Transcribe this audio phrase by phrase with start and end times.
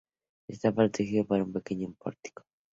[0.47, 2.41] Está protegida por un pequeño pórtico.